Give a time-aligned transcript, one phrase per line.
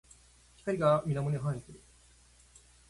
[0.65, 1.79] 光が水面に反射する。